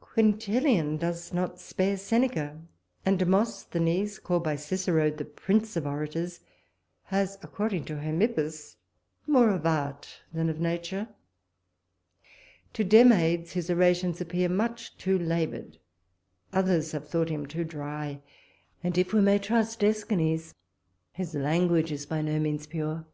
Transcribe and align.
Quintilian 0.00 0.96
does 0.96 1.30
not 1.34 1.60
spare 1.60 1.98
Seneca; 1.98 2.58
and 3.04 3.18
Demosthenes, 3.18 4.18
called 4.18 4.42
by 4.42 4.56
Cicero 4.56 5.10
the 5.10 5.26
prince 5.26 5.76
of 5.76 5.86
orators, 5.86 6.40
has, 7.02 7.36
according 7.42 7.84
to 7.84 7.98
Hermippus, 7.98 8.76
more 9.26 9.50
of 9.50 9.66
art 9.66 10.22
than 10.32 10.48
of 10.48 10.58
nature. 10.58 11.08
To 12.72 12.82
Demades, 12.82 13.52
his 13.52 13.68
orations 13.68 14.22
appear 14.22 14.48
too 14.48 14.54
much 14.54 15.06
laboured; 15.06 15.76
others 16.50 16.92
have 16.92 17.06
thought 17.06 17.28
him 17.28 17.44
too 17.44 17.64
dry; 17.64 18.22
and, 18.82 18.96
if 18.96 19.12
we 19.12 19.20
may 19.20 19.38
trust 19.38 19.80
Æschines, 19.80 20.54
his 21.12 21.34
language 21.34 21.92
is 21.92 22.06
by 22.06 22.22
no 22.22 22.40
means 22.40 22.66
pure. 22.66 23.04